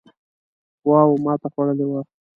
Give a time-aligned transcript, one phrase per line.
[0.81, 2.01] قواوو ماته خوړلې وه.